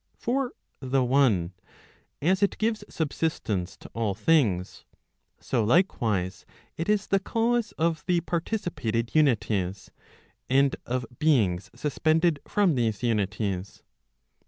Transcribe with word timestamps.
For 0.17 0.53
the 0.79 1.03
one, 1.03 1.53
as 2.23 2.41
it 2.41 2.57
gives 2.57 2.83
subsistence 2.89 3.77
to 3.77 3.89
all 3.93 4.15
things, 4.15 4.83
so 5.39 5.63
likewise 5.63 6.43
it 6.75 6.89
is 6.89 7.05
the 7.05 7.19
cause 7.19 7.71
of 7.73 8.03
the 8.07 8.21
participated 8.21 9.13
unities, 9.13 9.91
and 10.49 10.75
of 10.87 11.05
beings 11.19 11.69
suspended 11.75 12.39
from 12.47 12.73
these 12.73 13.03
unities. 13.03 13.83